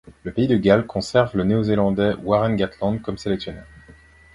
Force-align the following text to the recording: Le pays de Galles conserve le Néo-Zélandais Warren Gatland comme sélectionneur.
Le 0.23 0.33
pays 0.33 0.47
de 0.47 0.57
Galles 0.57 0.87
conserve 0.87 1.37
le 1.37 1.43
Néo-Zélandais 1.43 2.15
Warren 2.23 2.55
Gatland 2.55 3.03
comme 3.03 3.19
sélectionneur. 3.19 3.67